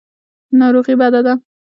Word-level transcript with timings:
ناروغي 0.59 0.93
بده 0.99 1.19
ده. 1.25 1.33